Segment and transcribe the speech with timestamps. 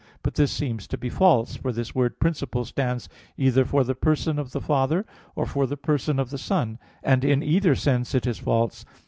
[0.23, 3.07] But this seems to be false; for this word "principle" stands
[3.37, 7.23] either for the person of the Father, or for the person of the Son; and
[7.23, 8.83] in either sense it is false.